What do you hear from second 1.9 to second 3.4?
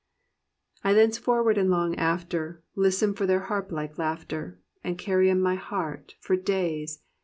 after. Listen for